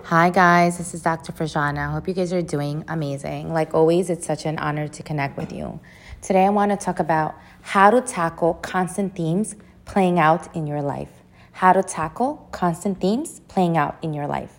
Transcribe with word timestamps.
Hi, 0.00 0.30
guys. 0.30 0.78
This 0.78 0.94
is 0.94 1.02
Dr. 1.02 1.32
Frajana. 1.32 1.88
I 1.88 1.92
hope 1.92 2.08
you 2.08 2.14
guys 2.14 2.32
are 2.32 2.40
doing 2.40 2.82
amazing. 2.88 3.52
Like 3.52 3.74
always, 3.74 4.08
it's 4.08 4.26
such 4.26 4.46
an 4.46 4.58
honor 4.58 4.88
to 4.88 5.02
connect 5.02 5.36
with 5.36 5.52
you. 5.52 5.80
Today, 6.22 6.46
I 6.46 6.48
want 6.48 6.70
to 6.70 6.78
talk 6.78 6.98
about 6.98 7.34
how 7.60 7.90
to 7.90 8.00
tackle 8.00 8.54
constant 8.54 9.14
themes 9.14 9.54
playing 9.84 10.18
out 10.18 10.54
in 10.56 10.66
your 10.66 10.80
life. 10.80 11.10
How 11.52 11.74
to 11.74 11.82
tackle 11.82 12.48
constant 12.52 13.00
themes 13.00 13.40
playing 13.48 13.76
out 13.76 13.98
in 14.02 14.14
your 14.14 14.26
life. 14.26 14.58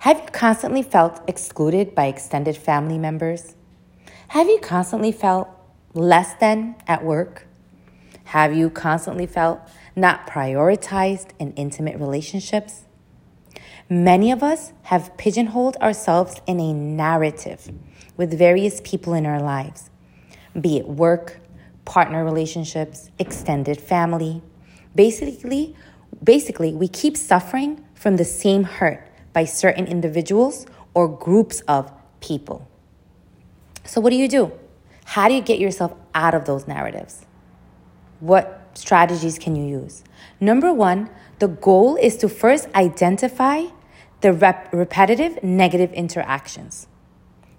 Have 0.00 0.18
you 0.18 0.26
constantly 0.26 0.82
felt 0.82 1.22
excluded 1.26 1.94
by 1.94 2.06
extended 2.06 2.58
family 2.58 2.98
members? 2.98 3.56
Have 4.28 4.48
you 4.48 4.60
constantly 4.60 5.12
felt 5.12 5.48
less 5.94 6.34
than 6.34 6.76
at 6.86 7.02
work? 7.02 7.46
Have 8.24 8.54
you 8.54 8.68
constantly 8.68 9.26
felt 9.26 9.60
not 9.96 10.26
prioritized 10.26 11.30
in 11.38 11.52
intimate 11.54 11.98
relationships? 11.98 12.85
Many 13.88 14.32
of 14.32 14.42
us 14.42 14.72
have 14.82 15.16
pigeonholed 15.16 15.76
ourselves 15.76 16.40
in 16.44 16.58
a 16.58 16.72
narrative 16.72 17.70
with 18.16 18.36
various 18.36 18.80
people 18.82 19.14
in 19.14 19.24
our 19.24 19.40
lives, 19.40 19.90
be 20.60 20.76
it 20.76 20.88
work, 20.88 21.38
partner 21.84 22.24
relationships, 22.24 23.10
extended 23.20 23.80
family. 23.80 24.42
Basically, 24.96 25.76
basically, 26.24 26.74
we 26.74 26.88
keep 26.88 27.16
suffering 27.16 27.84
from 27.94 28.16
the 28.16 28.24
same 28.24 28.64
hurt 28.64 29.08
by 29.32 29.44
certain 29.44 29.86
individuals 29.86 30.66
or 30.92 31.06
groups 31.06 31.60
of 31.68 31.92
people. 32.20 32.68
So, 33.84 34.00
what 34.00 34.10
do 34.10 34.16
you 34.16 34.26
do? 34.26 34.50
How 35.04 35.28
do 35.28 35.34
you 35.34 35.40
get 35.40 35.60
yourself 35.60 35.94
out 36.12 36.34
of 36.34 36.44
those 36.44 36.66
narratives? 36.66 37.24
What 38.18 38.68
strategies 38.74 39.38
can 39.38 39.54
you 39.54 39.64
use? 39.64 40.02
Number 40.40 40.72
one, 40.72 41.08
the 41.38 41.46
goal 41.46 41.94
is 41.94 42.16
to 42.16 42.28
first 42.28 42.68
identify 42.74 43.66
the 44.26 44.32
rep- 44.32 44.72
repetitive 44.72 45.40
negative 45.44 45.92
interactions. 45.92 46.88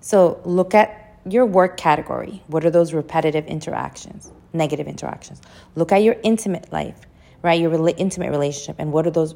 So 0.01 0.41
look 0.43 0.75
at 0.75 1.17
your 1.23 1.45
work 1.45 1.77
category. 1.77 2.43
What 2.47 2.65
are 2.65 2.69
those 2.69 2.91
repetitive 2.91 3.45
interactions, 3.45 4.33
negative 4.51 4.85
interactions? 4.85 5.41
Look 5.75 5.93
at 5.93 6.03
your 6.03 6.17
intimate 6.23 6.69
life, 6.73 6.99
right? 7.41 7.57
Your 7.57 7.69
re- 7.69 7.93
intimate 7.95 8.31
relationship, 8.31 8.75
and 8.79 8.91
what 8.91 9.07
are 9.07 9.11
those 9.11 9.33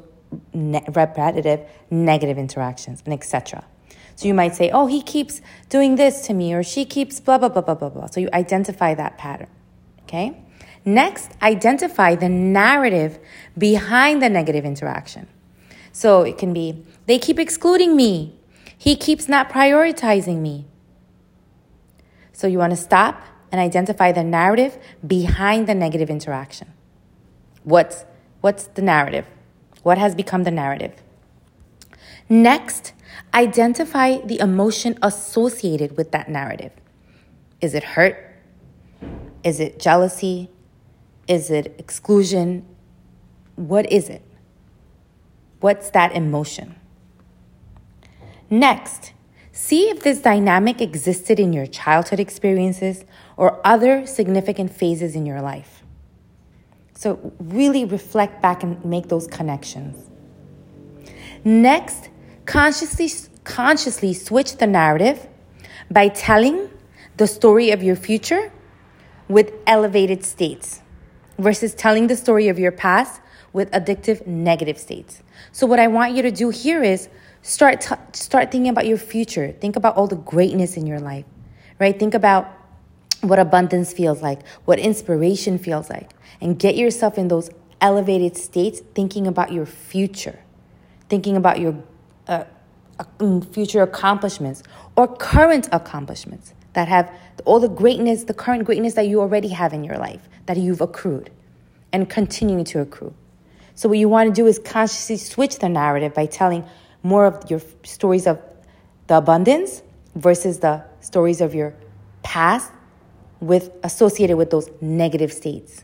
ne- 0.53 0.83
repetitive 0.93 1.61
negative 1.89 2.37
interactions, 2.37 3.01
and 3.05 3.13
etc. 3.13 3.63
So 4.17 4.27
you 4.27 4.33
might 4.33 4.53
say, 4.53 4.69
oh, 4.69 4.87
he 4.87 5.01
keeps 5.01 5.39
doing 5.69 5.95
this 5.95 6.27
to 6.27 6.33
me, 6.33 6.53
or 6.53 6.63
she 6.63 6.83
keeps 6.83 7.21
blah, 7.21 7.37
blah, 7.37 7.47
blah, 7.47 7.61
blah, 7.61 7.75
blah, 7.75 7.87
blah. 7.87 8.07
So 8.07 8.19
you 8.19 8.29
identify 8.33 8.93
that 8.95 9.17
pattern, 9.17 9.51
okay? 10.01 10.37
Next, 10.83 11.31
identify 11.41 12.15
the 12.15 12.27
narrative 12.27 13.19
behind 13.57 14.21
the 14.21 14.27
negative 14.27 14.65
interaction. 14.65 15.29
So 15.91 16.21
it 16.21 16.37
can 16.37 16.53
be, 16.53 16.85
they 17.05 17.19
keep 17.19 17.39
excluding 17.39 17.95
me. 17.95 18.39
He 18.77 18.95
keeps 18.95 19.27
not 19.27 19.49
prioritizing 19.49 20.37
me. 20.37 20.65
So 22.31 22.47
you 22.47 22.57
want 22.57 22.71
to 22.71 22.77
stop 22.77 23.21
and 23.51 23.59
identify 23.59 24.11
the 24.11 24.23
narrative 24.23 24.77
behind 25.05 25.67
the 25.67 25.75
negative 25.75 26.09
interaction. 26.09 26.73
What's, 27.63 28.05
what's 28.39 28.65
the 28.65 28.81
narrative? 28.81 29.27
What 29.83 29.97
has 29.97 30.15
become 30.15 30.43
the 30.43 30.51
narrative? 30.51 30.93
Next, 32.29 32.93
identify 33.33 34.17
the 34.19 34.39
emotion 34.39 34.97
associated 35.01 35.97
with 35.97 36.11
that 36.11 36.29
narrative. 36.29 36.71
Is 37.59 37.75
it 37.75 37.83
hurt? 37.83 38.35
Is 39.43 39.59
it 39.59 39.79
jealousy? 39.79 40.49
Is 41.27 41.51
it 41.51 41.75
exclusion? 41.77 42.65
What 43.55 43.91
is 43.91 44.09
it? 44.09 44.23
What's 45.61 45.91
that 45.91 46.13
emotion? 46.15 46.75
Next, 48.49 49.13
see 49.51 49.89
if 49.89 50.03
this 50.03 50.19
dynamic 50.19 50.81
existed 50.81 51.39
in 51.39 51.53
your 51.53 51.67
childhood 51.67 52.19
experiences 52.19 53.05
or 53.37 53.61
other 53.65 54.05
significant 54.05 54.71
phases 54.71 55.15
in 55.15 55.25
your 55.25 55.41
life. 55.41 55.83
So, 56.95 57.33
really 57.39 57.85
reflect 57.85 58.41
back 58.41 58.61
and 58.61 58.83
make 58.83 59.07
those 59.07 59.25
connections. 59.25 60.09
Next, 61.43 62.09
consciously, 62.45 63.09
consciously 63.43 64.13
switch 64.13 64.57
the 64.57 64.67
narrative 64.67 65.27
by 65.89 66.09
telling 66.09 66.69
the 67.17 67.27
story 67.27 67.71
of 67.71 67.81
your 67.81 67.95
future 67.95 68.51
with 69.27 69.51
elevated 69.65 70.23
states 70.23 70.81
versus 71.39 71.73
telling 71.73 72.07
the 72.07 72.15
story 72.15 72.47
of 72.49 72.59
your 72.59 72.71
past 72.71 73.21
with 73.53 73.69
addictive 73.71 74.25
negative 74.25 74.77
states. 74.77 75.21
So 75.51 75.67
what 75.67 75.79
I 75.79 75.87
want 75.87 76.15
you 76.15 76.21
to 76.21 76.31
do 76.31 76.49
here 76.49 76.83
is 76.83 77.09
start 77.41 77.81
t- 77.81 77.95
start 78.13 78.51
thinking 78.51 78.69
about 78.69 78.87
your 78.87 78.97
future. 78.97 79.51
Think 79.51 79.75
about 79.75 79.95
all 79.97 80.07
the 80.07 80.15
greatness 80.15 80.77
in 80.77 80.85
your 80.85 80.99
life. 80.99 81.25
Right? 81.79 81.97
Think 81.97 82.13
about 82.13 82.51
what 83.21 83.39
abundance 83.39 83.93
feels 83.93 84.21
like, 84.21 84.45
what 84.65 84.79
inspiration 84.79 85.57
feels 85.57 85.89
like, 85.89 86.11
and 86.39 86.57
get 86.57 86.75
yourself 86.75 87.17
in 87.17 87.27
those 87.27 87.49
elevated 87.79 88.37
states 88.37 88.81
thinking 88.93 89.27
about 89.27 89.51
your 89.51 89.65
future. 89.65 90.39
Thinking 91.09 91.35
about 91.35 91.59
your 91.59 91.83
uh, 92.27 92.45
uh 92.99 93.41
future 93.51 93.81
accomplishments 93.81 94.63
or 94.95 95.07
current 95.07 95.67
accomplishments 95.71 96.53
that 96.73 96.87
have 96.87 97.11
all 97.45 97.59
the 97.59 97.69
greatness, 97.69 98.23
the 98.23 98.33
current 98.33 98.63
greatness 98.63 98.93
that 98.93 99.07
you 99.07 99.19
already 99.19 99.49
have 99.49 99.73
in 99.73 99.83
your 99.83 99.97
life, 99.97 100.29
that 100.45 100.57
you've 100.57 100.81
accrued 100.81 101.29
and 101.91 102.09
continuing 102.09 102.63
to 102.63 102.79
accrue. 102.79 103.13
So, 103.81 103.89
what 103.89 103.97
you 103.97 104.09
want 104.09 104.29
to 104.29 104.31
do 104.39 104.45
is 104.45 104.59
consciously 104.59 105.17
switch 105.17 105.57
the 105.57 105.67
narrative 105.67 106.13
by 106.13 106.27
telling 106.27 106.65
more 107.01 107.25
of 107.25 107.49
your 107.49 107.59
stories 107.81 108.27
of 108.27 108.39
the 109.07 109.17
abundance 109.17 109.81
versus 110.13 110.59
the 110.59 110.83
stories 110.99 111.41
of 111.41 111.55
your 111.55 111.73
past 112.21 112.71
with 113.39 113.71
associated 113.81 114.37
with 114.37 114.51
those 114.51 114.69
negative 114.81 115.33
states. 115.33 115.83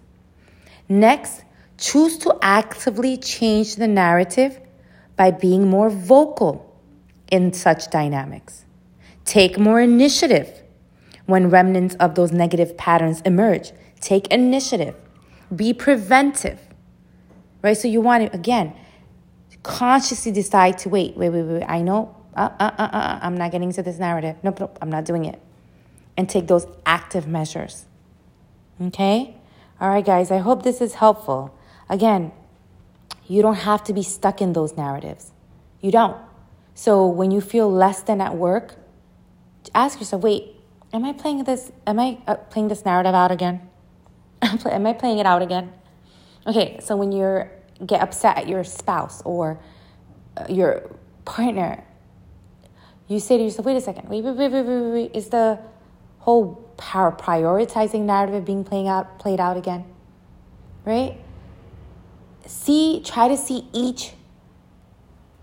Next, 0.88 1.44
choose 1.80 2.20
to 2.20 2.38
actively 2.40 3.18
change 3.18 3.78
the 3.78 3.88
narrative 3.88 4.60
by 5.16 5.32
being 5.32 5.68
more 5.68 5.90
vocal 5.90 6.80
in 7.32 7.52
such 7.52 7.90
dynamics. 7.90 8.64
Take 9.26 9.58
more 9.58 9.82
initiative 9.82 10.62
when 11.26 11.50
remnants 11.50 11.96
of 11.96 12.14
those 12.14 12.32
negative 12.32 12.78
patterns 12.78 13.22
emerge. 13.22 13.72
Take 14.02 14.28
initiative. 14.28 14.94
Be 15.56 15.74
preventive 15.74 16.67
right? 17.68 17.78
So 17.78 17.88
you 17.88 18.02
want 18.02 18.32
to, 18.32 18.36
again, 18.36 18.74
consciously 19.64 20.32
decide 20.32 20.78
to 20.80 20.90
wait, 20.90 21.18
wait, 21.18 21.30
wait, 21.30 21.44
wait, 21.44 21.64
I 21.68 21.82
know, 21.82 22.16
uh, 22.36 22.50
uh, 22.60 22.72
uh, 22.78 22.90
uh, 22.94 23.20
I'm 23.22 23.36
not 23.36 23.52
getting 23.52 23.70
into 23.70 23.84
this 23.84 24.00
narrative. 24.00 24.38
Nope, 24.44 24.60
nope, 24.60 24.78
I'm 24.82 24.90
not 24.90 25.06
doing 25.06 25.26
it. 25.26 25.42
And 26.16 26.30
take 26.30 26.48
those 26.48 26.66
active 26.86 27.28
measures. 27.28 27.86
Okay? 28.82 29.36
All 29.80 29.90
right, 29.90 30.06
guys, 30.06 30.32
I 30.32 30.38
hope 30.38 30.64
this 30.64 30.82
is 30.82 30.96
helpful. 30.96 31.54
Again, 31.90 32.32
you 33.28 33.42
don't 33.42 33.56
have 33.56 33.84
to 33.86 33.94
be 33.94 34.04
stuck 34.04 34.42
in 34.42 34.54
those 34.54 34.78
narratives. 34.78 35.32
You 35.82 35.92
don't. 35.92 36.18
So 36.74 37.06
when 37.06 37.32
you 37.32 37.42
feel 37.42 37.72
less 37.72 38.02
than 38.02 38.22
at 38.22 38.36
work, 38.36 38.76
ask 39.76 40.00
yourself, 40.00 40.24
wait, 40.24 40.56
am 40.94 41.04
I 41.04 41.14
playing 41.14 41.44
this, 41.44 41.72
am 41.86 42.00
I 42.00 42.20
uh, 42.28 42.36
playing 42.36 42.70
this 42.70 42.86
narrative 42.86 43.14
out 43.14 43.32
again? 43.32 43.62
am 44.42 44.86
I 44.86 44.94
playing 44.94 45.20
it 45.20 45.26
out 45.26 45.42
again? 45.42 45.74
Okay, 46.46 46.80
so 46.82 46.96
when 46.96 47.12
you 47.12 47.44
get 47.86 48.02
upset 48.02 48.38
at 48.38 48.48
your 48.48 48.64
spouse 48.64 49.22
or 49.24 49.60
uh, 50.36 50.46
your 50.50 50.90
partner, 51.26 51.84
you 53.08 53.20
say 53.20 53.38
to 53.38 53.44
yourself, 53.44 53.66
wait 53.66 53.78
a 53.78 53.82
second, 53.82 54.10
wait, 54.10 54.24
wait, 54.24 54.36
wait, 54.36 54.52
wait, 54.52 54.64
wait, 54.64 54.92
wait. 54.92 55.16
Is 55.16 55.30
the 55.30 55.60
whole 56.20 56.56
power 56.78 57.12
prioritizing 57.12 58.02
narrative 58.02 58.46
being 58.46 58.64
playing 58.64 58.88
out 58.88 59.20
played 59.20 59.40
out 59.40 59.58
again? 59.58 59.86
Right? 60.86 61.20
See, 62.46 63.02
try 63.04 63.28
to 63.28 63.38
see 63.38 63.68
each 63.74 64.14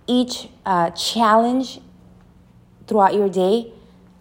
each 0.06 0.48
uh, 0.66 0.90
challenge 0.90 1.80
throughout 2.86 3.14
your 3.14 3.28
day 3.28 3.72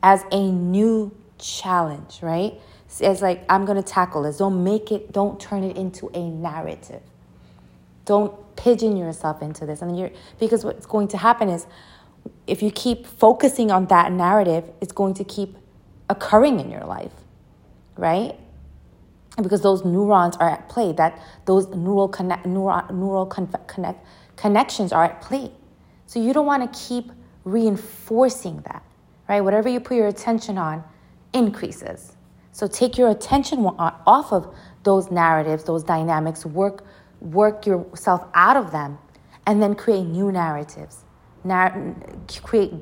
as 0.01 0.23
a 0.31 0.51
new 0.51 1.15
challenge, 1.37 2.19
right? 2.21 2.53
It's 2.99 3.21
like, 3.21 3.43
I'm 3.49 3.65
to 3.65 3.83
tackle 3.83 4.23
this. 4.23 4.37
Don't 4.37 4.63
make 4.63 4.91
it, 4.91 5.11
don't 5.11 5.39
turn 5.39 5.63
it 5.63 5.77
into 5.77 6.09
a 6.13 6.29
narrative. 6.29 7.01
Don't 8.05 8.55
pigeon 8.55 8.97
yourself 8.97 9.41
into 9.41 9.65
this. 9.65 9.81
And 9.81 9.97
you're, 9.97 10.11
because 10.39 10.65
what's 10.65 10.85
going 10.85 11.07
to 11.09 11.17
happen 11.17 11.49
is 11.49 11.65
if 12.47 12.61
you 12.61 12.71
keep 12.71 13.05
focusing 13.05 13.71
on 13.71 13.87
that 13.87 14.11
narrative, 14.11 14.69
it's 14.81 14.91
going 14.91 15.13
to 15.15 15.23
keep 15.23 15.57
occurring 16.09 16.59
in 16.59 16.69
your 16.69 16.85
life, 16.85 17.13
right? 17.97 18.35
Because 19.41 19.61
those 19.61 19.83
neurons 19.83 20.37
are 20.37 20.49
at 20.49 20.69
play, 20.69 20.91
that 20.93 21.21
those 21.45 21.67
neural 21.69 22.07
connect, 22.07 22.45
neural, 22.45 22.83
neural 22.93 23.25
connect, 23.25 24.05
connections 24.35 24.91
are 24.91 25.05
at 25.05 25.21
play. 25.21 25.51
So 26.05 26.19
you 26.21 26.33
don't 26.33 26.45
want 26.45 26.71
to 26.71 26.87
keep 26.87 27.11
reinforcing 27.43 28.61
that, 28.67 28.83
right? 29.27 29.41
Whatever 29.41 29.69
you 29.69 29.79
put 29.79 29.97
your 29.97 30.07
attention 30.07 30.57
on 30.57 30.83
increases. 31.33 32.15
So 32.51 32.67
take 32.67 32.97
your 32.97 33.09
attention 33.09 33.65
off 33.65 34.31
of 34.31 34.55
those 34.83 35.09
narratives, 35.09 35.63
those 35.63 35.83
dynamics, 35.83 36.45
work, 36.45 36.85
work 37.23 37.65
yourself 37.65 38.25
out 38.33 38.57
of 38.57 38.71
them, 38.71 38.99
and 39.47 39.61
then 39.61 39.75
create 39.75 40.03
new 40.03 40.31
narratives 40.31 41.03
nar- 41.43 41.95
create 42.43 42.73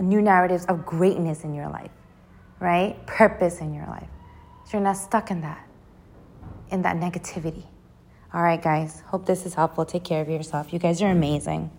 new 0.00 0.22
narratives 0.22 0.64
of 0.66 0.86
greatness 0.86 1.44
in 1.44 1.54
your 1.54 1.68
life, 1.68 1.90
right? 2.60 3.04
Purpose 3.06 3.60
in 3.60 3.74
your 3.74 3.86
life. 3.86 4.08
So 4.64 4.78
you're 4.78 4.84
not 4.84 4.96
stuck 4.96 5.30
in 5.30 5.40
that, 5.42 5.66
in 6.70 6.82
that 6.82 6.96
negativity. 6.96 7.64
All 8.32 8.42
right, 8.42 8.60
guys. 8.60 9.02
Hope 9.06 9.26
this 9.26 9.46
is 9.46 9.54
helpful. 9.54 9.84
Take 9.84 10.04
care 10.04 10.20
of 10.20 10.28
yourself. 10.28 10.72
You 10.72 10.78
guys 10.78 11.00
are 11.02 11.10
amazing. 11.10 11.70